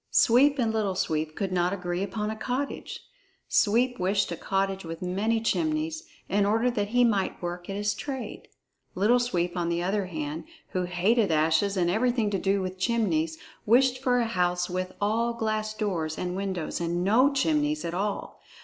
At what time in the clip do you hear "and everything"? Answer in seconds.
11.77-12.31